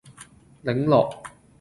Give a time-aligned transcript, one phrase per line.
[0.63, 1.13] 檸樂